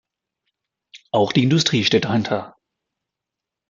[1.11, 2.57] Auch die Industrie steht dahinter.